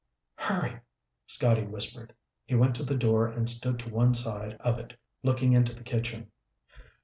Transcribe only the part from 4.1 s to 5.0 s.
side of it,